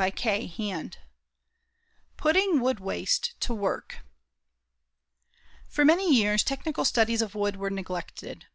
[0.00, 0.90] CHAPTER XVII
[2.16, 4.04] PUTTING WOOD WASTE TO WORK
[5.68, 8.46] For many years technical studies of wood were neglected.